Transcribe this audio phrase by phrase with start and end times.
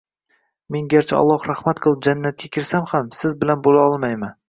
[0.75, 4.39] Men garchi Alloh rahmat qilib jannatga kirsam ham siz bilan bo‘la olmayman